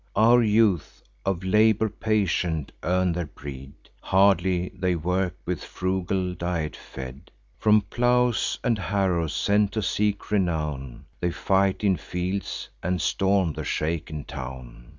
[0.15, 7.29] Our youth, of labour patient, earn their bread; Hardly they work, with frugal diet fed.
[7.59, 13.63] From plows and harrows sent to seek renown, They fight in fields, and storm the
[13.63, 14.89] shaken town.